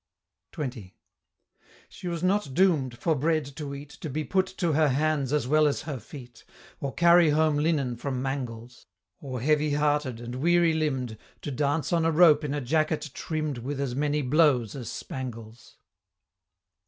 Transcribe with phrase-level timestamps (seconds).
[0.53, 0.93] XX.
[1.87, 5.47] She was not doom'd, for bread to eat, To be put to her hands as
[5.47, 6.43] well as her feet
[6.81, 8.87] To carry home linen from mangles
[9.19, 13.59] Or heavy hearted, and weary limb'd, To dance on a rope in a jacket trimm'd
[13.59, 15.77] With as many blows as spangles.